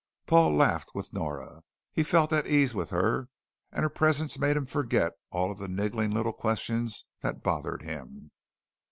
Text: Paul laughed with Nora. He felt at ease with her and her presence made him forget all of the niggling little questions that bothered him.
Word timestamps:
Paul 0.25 0.55
laughed 0.55 0.95
with 0.95 1.13
Nora. 1.13 1.61
He 1.93 2.01
felt 2.01 2.33
at 2.33 2.47
ease 2.47 2.73
with 2.73 2.89
her 2.89 3.29
and 3.71 3.83
her 3.83 3.89
presence 3.89 4.39
made 4.39 4.57
him 4.57 4.65
forget 4.65 5.13
all 5.29 5.51
of 5.51 5.59
the 5.59 5.67
niggling 5.67 6.09
little 6.09 6.33
questions 6.33 7.05
that 7.21 7.43
bothered 7.43 7.83
him. 7.83 8.31